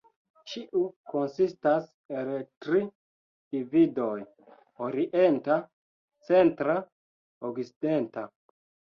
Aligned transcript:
Ĉiu 0.51 0.79
konsistas 1.09 1.89
el 2.21 2.29
tri 2.65 2.79
dividoj: 3.55 4.15
Orienta, 4.85 5.57
Centra, 6.31 6.75
Okcidenta. 7.51 8.25